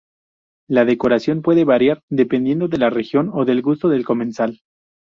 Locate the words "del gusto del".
3.45-4.03